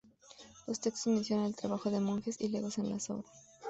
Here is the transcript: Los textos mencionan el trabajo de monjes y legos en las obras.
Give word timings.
Los 0.65 0.79
textos 0.79 1.13
mencionan 1.13 1.45
el 1.45 1.55
trabajo 1.55 1.91
de 1.91 1.99
monjes 1.99 2.41
y 2.41 2.47
legos 2.47 2.79
en 2.79 2.89
las 2.89 3.07
obras. 3.11 3.29